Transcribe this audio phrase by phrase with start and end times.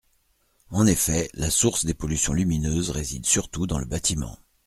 [0.71, 4.35] En effet, la source des pollutions lumineuses réside surtout dans le bâtiment.